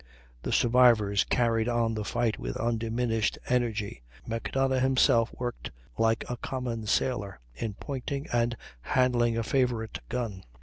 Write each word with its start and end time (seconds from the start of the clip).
The 0.41 0.51
survivors 0.51 1.23
carried 1.25 1.69
on 1.69 1.93
the 1.93 2.03
fight 2.03 2.39
with 2.39 2.57
undiminished 2.57 3.37
energy. 3.47 4.01
Macdonough 4.27 4.79
himself 4.81 5.31
worked 5.37 5.69
like 5.95 6.25
a 6.27 6.37
common 6.37 6.87
sailor, 6.87 7.39
in 7.53 7.75
pointing 7.75 8.25
and 8.33 8.57
handling 8.81 9.37
a 9.37 9.43
favorite 9.43 9.99
gun. 10.09 10.43